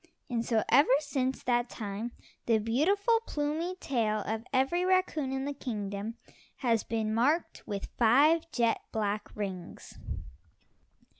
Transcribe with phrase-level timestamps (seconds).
[0.31, 2.13] And so ever since that time
[2.47, 6.15] the beautiful, plumy tail of every raccoon in the kingdom
[6.65, 9.99] has been marked with five jet black rings.